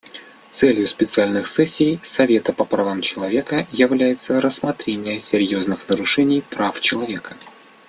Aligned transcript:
Целью 0.49 0.87
специальных 0.87 1.45
сессий 1.45 1.99
Совета 2.01 2.53
по 2.53 2.65
правам 2.65 3.01
человека 3.01 3.67
является 3.71 4.41
рассмотрение 4.41 5.19
серьезных 5.19 5.87
нарушений 5.89 6.41
прав 6.41 6.79
человека. 6.81 7.35